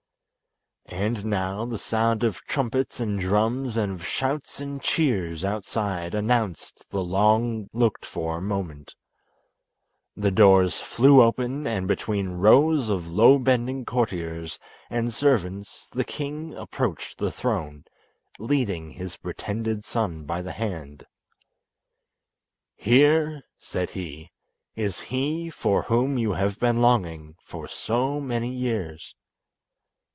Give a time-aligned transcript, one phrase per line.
[0.87, 6.83] And now the sound of trumpets and drums and of shouts and cheers outside announced
[6.89, 8.93] the long looked for moment.
[10.17, 14.59] The doors flew open, and between rows of low bending courtiers
[14.89, 17.85] and servants the king approached the throne,
[18.37, 21.05] leading his pretended son by the hand.
[22.75, 24.29] "Here," said he,
[24.75, 27.37] "is he for whom you have been longing
[27.69, 29.15] so many years."